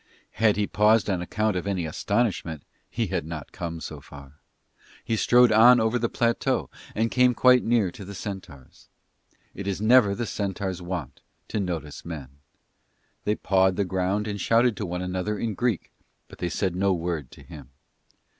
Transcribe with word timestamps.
Had 0.31 0.57
he 0.57 0.65
paused 0.65 1.11
on 1.11 1.21
account 1.21 1.55
of 1.55 1.67
any 1.67 1.85
astonishment 1.85 2.63
he 2.89 3.05
had 3.13 3.23
not 3.23 3.51
come 3.51 3.79
so 3.79 4.01
far: 4.01 4.39
he 5.03 5.15
strode 5.15 5.51
on 5.51 5.79
over 5.79 5.99
the 5.99 6.09
plateau, 6.09 6.71
and 6.95 7.11
came 7.11 7.35
quite 7.35 7.63
near 7.63 7.91
to 7.91 8.03
the 8.03 8.15
centaurs. 8.15 8.89
It 9.53 9.67
is 9.67 9.79
never 9.79 10.15
the 10.15 10.25
centaurs' 10.25 10.81
wont 10.81 11.21
to 11.49 11.59
notice 11.59 12.03
men; 12.03 12.39
they 13.25 13.35
pawed 13.35 13.75
the 13.75 13.85
ground 13.85 14.27
and 14.27 14.41
shouted 14.41 14.75
to 14.77 14.87
one 14.87 15.03
another 15.03 15.37
in 15.37 15.53
Greek, 15.53 15.91
but 16.27 16.39
they 16.39 16.49
said 16.49 16.75
no 16.75 16.93
word 16.93 17.29
to 17.33 17.43
him. 17.43 17.69